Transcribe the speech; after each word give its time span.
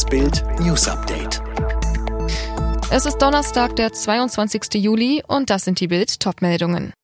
Das 0.00 0.08
Bild 0.08 0.42
News 0.60 0.88
Update. 0.88 1.42
Es 2.90 3.04
ist 3.04 3.18
Donnerstag, 3.18 3.76
der 3.76 3.92
22. 3.92 4.82
Juli 4.82 5.22
und 5.28 5.50
das 5.50 5.66
sind 5.66 5.78
die 5.78 5.88
Bild 5.88 6.20
Topmeldungen. 6.20 6.94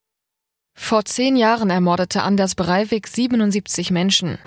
Vor 0.74 1.04
zehn 1.04 1.36
Jahren 1.36 1.68
ermordete 1.68 2.22
Anders 2.22 2.54
Breivik 2.54 3.06
77 3.06 3.90
Menschen. 3.90 4.38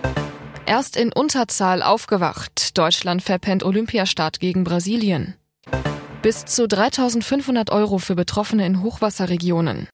Erst 0.66 0.98
in 0.98 1.14
Unterzahl 1.14 1.84
aufgewacht. 1.84 2.76
Deutschland 2.76 3.22
verpennt 3.22 3.62
Olympiastart 3.62 4.40
gegen 4.40 4.64
Brasilien. 4.64 5.36
Bis 6.24 6.46
zu 6.46 6.68
3500 6.68 7.70
Euro 7.70 8.00
für 8.00 8.16
Betroffene 8.16 8.66
in 8.66 8.82
Hochwasserregionen. 8.82 9.88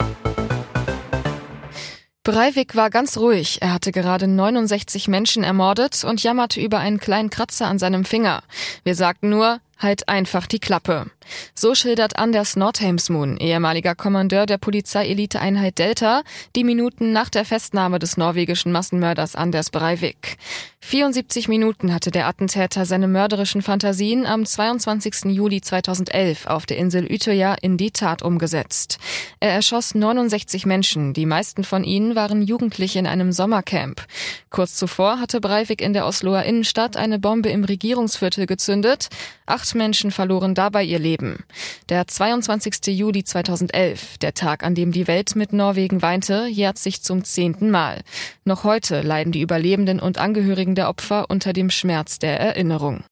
Breivik 2.26 2.76
war 2.76 2.90
ganz 2.90 3.20
ruhig. 3.20 3.62
Er 3.62 3.72
hatte 3.72 3.92
gerade 3.92 4.28
69 4.28 5.08
Menschen 5.08 5.44
ermordet 5.44 6.04
und 6.04 6.24
jammerte 6.24 6.60
über 6.60 6.80
einen 6.80 7.00
kleinen 7.00 7.30
Kratzer 7.30 7.68
an 7.68 7.78
seinem 7.78 8.04
Finger. 8.04 8.42
Wir 8.84 8.96
sagten 8.96 9.30
nur, 9.30 9.60
Halt 9.78 10.08
einfach 10.08 10.48
die 10.48 10.60
Klappe. 10.60 11.08
So 11.54 11.76
schildert 11.76 12.18
Anders 12.18 12.56
Nordheimsmoon, 12.56 13.38
ehemaliger 13.38 13.96
Kommandeur 13.96 14.46
der 14.46 14.58
Polizeieliteeinheit 14.58 15.80
Delta, 15.80 16.24
die 16.56 16.64
Minuten 16.64 17.12
nach 17.12 17.30
der 17.30 17.46
Festnahme 17.46 18.00
des 18.00 18.16
norwegischen 18.16 18.72
Massenmörders 18.72 19.36
Anders 19.36 19.72
Breivik. 19.72 20.38
74 20.80 21.48
Minuten 21.48 21.92
hatte 21.94 22.12
der 22.12 22.28
Attentäter 22.28 22.86
seine 22.86 23.08
mörderischen 23.08 23.64
Fantasien 23.64 24.28
am 24.28 24.46
22. 24.46 25.26
Juli 25.26 25.60
2011 25.60 26.46
auf 26.46 26.68
der 26.68 26.78
Insel 26.78 27.12
Utøya 27.12 27.56
in 27.56 27.76
die 27.76 27.90
Tat 27.90 28.22
umgesetzt. 28.22 29.00
Er 29.40 29.52
erschoss 29.52 29.96
69 29.96 30.68
Menschen, 30.68 31.14
die 31.14 31.26
meisten 31.26 31.64
von 31.64 31.84
ihnen 31.84 32.16
waren 32.16 32.44
Jugendliche 32.44 33.00
in 33.00 33.08
einem 33.08 33.32
Sommercamp. 33.32 34.06
Kurz 34.52 34.76
zuvor 34.76 35.20
hatte 35.20 35.42
Breivik 35.42 35.82
in 35.82 35.94
der 35.94 36.06
Osloer 36.06 36.44
Innenstadt 36.44 36.98
eine 36.98 37.18
Bombe 37.18 37.50
im 37.50 37.64
Regierungsviertel 37.64 38.46
gezündet. 38.46 39.10
Acht 39.48 39.65
Menschen 39.74 40.12
verloren 40.12 40.54
dabei 40.54 40.84
ihr 40.84 41.00
Leben. 41.00 41.44
Der 41.90 42.08
22. 42.08 42.88
Juli 42.96 43.24
2011, 43.24 44.18
der 44.20 44.34
Tag, 44.34 44.64
an 44.64 44.76
dem 44.76 44.92
die 44.92 45.08
Welt 45.08 45.36
mit 45.36 45.54
Norwegen 45.54 46.02
weinte, 46.02 46.46
jährt 46.48 46.78
sich 46.78 47.02
zum 47.02 47.24
zehnten 47.24 47.72
Mal. 47.72 48.02
Noch 48.44 48.64
heute 48.64 49.02
leiden 49.02 49.32
die 49.32 49.42
Überlebenden 49.42 50.00
und 50.00 50.18
Angehörigen 50.18 50.76
der 50.76 50.90
Opfer 50.90 51.30
unter 51.30 51.54
dem 51.54 51.70
Schmerz 51.70 52.20
der 52.20 52.40
Erinnerung. 52.40 53.04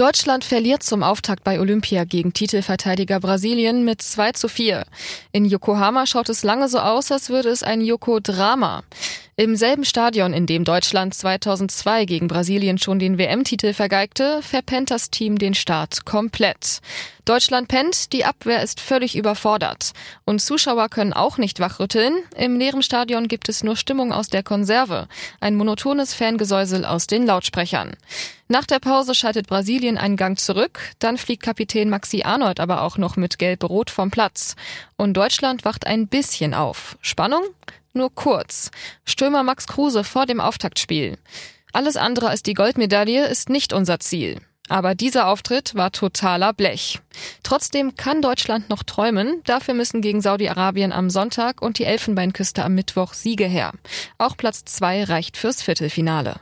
Deutschland 0.00 0.44
verliert 0.44 0.82
zum 0.82 1.02
Auftakt 1.02 1.44
bei 1.44 1.60
Olympia 1.60 2.04
gegen 2.04 2.32
Titelverteidiger 2.32 3.20
Brasilien 3.20 3.84
mit 3.84 4.00
2 4.00 4.32
zu 4.32 4.48
4. 4.48 4.86
In 5.30 5.44
Yokohama 5.44 6.06
schaut 6.06 6.30
es 6.30 6.42
lange 6.42 6.70
so 6.70 6.78
aus, 6.78 7.12
als 7.12 7.28
würde 7.28 7.50
es 7.50 7.62
ein 7.62 7.82
Yoko-Drama. 7.82 8.82
Im 9.40 9.56
selben 9.56 9.86
Stadion, 9.86 10.34
in 10.34 10.44
dem 10.44 10.64
Deutschland 10.64 11.14
2002 11.14 12.04
gegen 12.04 12.28
Brasilien 12.28 12.76
schon 12.76 12.98
den 12.98 13.16
WM-Titel 13.16 13.72
vergeigte, 13.72 14.42
verpennt 14.42 14.90
das 14.90 15.08
Team 15.08 15.38
den 15.38 15.54
Start 15.54 16.04
komplett. 16.04 16.80
Deutschland 17.24 17.66
pennt, 17.68 18.12
die 18.12 18.26
Abwehr 18.26 18.62
ist 18.62 18.80
völlig 18.80 19.16
überfordert. 19.16 19.92
Und 20.26 20.42
Zuschauer 20.42 20.90
können 20.90 21.14
auch 21.14 21.38
nicht 21.38 21.58
wachrütteln. 21.58 22.12
Im 22.36 22.58
leeren 22.58 22.82
Stadion 22.82 23.28
gibt 23.28 23.48
es 23.48 23.64
nur 23.64 23.76
Stimmung 23.76 24.12
aus 24.12 24.28
der 24.28 24.42
Konserve. 24.42 25.08
Ein 25.40 25.54
monotones 25.54 26.12
Fangesäusel 26.12 26.84
aus 26.84 27.06
den 27.06 27.24
Lautsprechern. 27.24 27.96
Nach 28.48 28.66
der 28.66 28.78
Pause 28.78 29.14
schaltet 29.14 29.46
Brasilien 29.46 29.96
einen 29.96 30.18
Gang 30.18 30.38
zurück. 30.38 30.80
Dann 30.98 31.16
fliegt 31.16 31.44
Kapitän 31.44 31.88
Maxi 31.88 32.24
Arnold 32.24 32.60
aber 32.60 32.82
auch 32.82 32.98
noch 32.98 33.16
mit 33.16 33.38
Gelb-Rot 33.38 33.88
vom 33.88 34.10
Platz. 34.10 34.54
Und 34.98 35.14
Deutschland 35.14 35.64
wacht 35.64 35.86
ein 35.86 36.08
bisschen 36.08 36.52
auf. 36.52 36.98
Spannung? 37.00 37.44
Nur 37.92 38.14
kurz. 38.14 38.70
Stürmer 39.04 39.42
Max 39.42 39.66
Kruse 39.66 40.04
vor 40.04 40.26
dem 40.26 40.40
Auftaktspiel. 40.40 41.18
Alles 41.72 41.96
andere 41.96 42.28
als 42.28 42.42
die 42.42 42.54
Goldmedaille 42.54 43.26
ist 43.26 43.48
nicht 43.48 43.72
unser 43.72 44.00
Ziel. 44.00 44.40
Aber 44.68 44.94
dieser 44.94 45.26
Auftritt 45.26 45.74
war 45.74 45.90
totaler 45.90 46.52
Blech. 46.52 47.00
Trotzdem 47.42 47.96
kann 47.96 48.22
Deutschland 48.22 48.70
noch 48.70 48.84
träumen. 48.84 49.42
Dafür 49.44 49.74
müssen 49.74 50.00
gegen 50.00 50.20
Saudi-Arabien 50.20 50.92
am 50.92 51.10
Sonntag 51.10 51.60
und 51.60 51.78
die 51.80 51.84
Elfenbeinküste 51.84 52.64
am 52.64 52.76
Mittwoch 52.76 53.14
Siege 53.14 53.46
her. 53.46 53.72
Auch 54.18 54.36
Platz 54.36 54.64
zwei 54.64 55.02
reicht 55.02 55.36
fürs 55.36 55.60
Viertelfinale. 55.60 56.36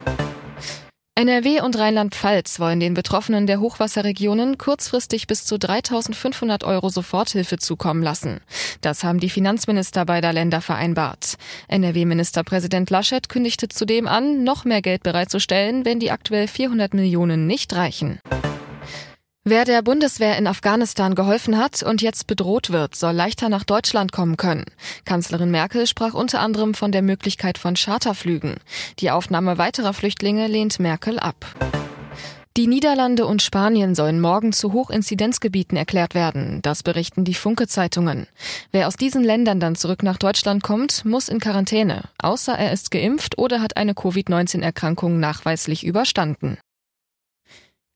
NRW 1.19 1.63
und 1.63 1.77
Rheinland-Pfalz 1.77 2.61
wollen 2.61 2.79
den 2.79 2.95
Betroffenen 2.95 3.49
der 3.49 3.59
Hochwasserregionen 3.59 4.57
kurzfristig 4.57 5.27
bis 5.27 5.45
zu 5.45 5.57
3.500 5.57 6.65
Euro 6.65 6.91
Soforthilfe 6.91 7.59
zukommen 7.59 8.05
lassen. 8.05 8.39
Das 8.83 9.03
haben 9.03 9.19
die 9.19 9.29
Finanzminister 9.29 10.05
beider 10.05 10.33
Länder 10.33 10.61
vereinbart. 10.61 11.35
NRW-Ministerpräsident 11.67 12.91
Laschet 12.91 13.29
kündigte 13.29 13.67
zudem 13.67 14.07
an, 14.07 14.45
noch 14.45 14.65
mehr 14.65 14.81
Geld 14.81 15.03
bereitzustellen, 15.03 15.85
wenn 15.85 15.99
die 15.99 16.13
aktuell 16.13 16.47
400 16.47 16.95
Millionen 16.95 17.49
nicht 17.49 17.75
reichen. 17.75 18.21
Wer 19.51 19.65
der 19.65 19.81
Bundeswehr 19.81 20.37
in 20.37 20.47
Afghanistan 20.47 21.15
geholfen 21.15 21.57
hat 21.57 21.83
und 21.83 22.03
jetzt 22.03 22.27
bedroht 22.27 22.69
wird, 22.69 22.95
soll 22.95 23.15
leichter 23.15 23.49
nach 23.49 23.65
Deutschland 23.65 24.13
kommen 24.13 24.37
können. 24.37 24.67
Kanzlerin 25.07 25.51
Merkel 25.51 25.87
sprach 25.87 26.13
unter 26.13 26.41
anderem 26.41 26.75
von 26.75 26.93
der 26.93 27.01
Möglichkeit 27.01 27.57
von 27.57 27.75
Charterflügen. 27.75 28.57
Die 28.99 29.11
Aufnahme 29.11 29.57
weiterer 29.57 29.95
Flüchtlinge 29.95 30.49
lehnt 30.49 30.79
Merkel 30.81 31.19
ab. 31.19 31.47
Die 32.59 32.67
Niederlande 32.67 33.25
und 33.25 33.41
Spanien 33.41 33.95
sollen 33.95 34.21
morgen 34.21 34.53
zu 34.53 34.75
Hochinzidenzgebieten 34.75 35.79
erklärt 35.79 36.15
werden. 36.15 36.61
Das 36.61 36.83
berichten 36.83 37.25
die 37.25 37.33
Funke-Zeitungen. 37.33 38.27
Wer 38.71 38.87
aus 38.87 38.97
diesen 38.97 39.25
Ländern 39.25 39.61
dann 39.61 39.77
zurück 39.77 40.03
nach 40.03 40.19
Deutschland 40.19 40.63
kommt, 40.63 41.07
muss 41.07 41.31
in 41.31 41.41
Quarantäne, 41.41 42.03
außer 42.19 42.53
er 42.53 42.71
ist 42.73 42.91
geimpft 42.91 43.39
oder 43.39 43.63
hat 43.63 43.79
eine 43.79 43.95
Covid-19-Erkrankung 43.95 45.19
nachweislich 45.19 45.87
überstanden. 45.87 46.59